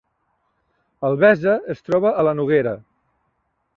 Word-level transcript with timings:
Albesa 1.09 1.53
es 1.75 1.85
troba 1.91 2.15
a 2.23 2.25
la 2.29 2.33
Noguera 2.41 2.75